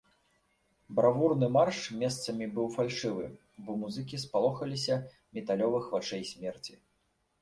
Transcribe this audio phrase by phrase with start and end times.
[0.99, 3.25] Бравурны марш месцамі быў фальшывы,
[3.67, 4.95] бо музыкі спалохаліся
[5.41, 6.73] металёвых вачэй смерці.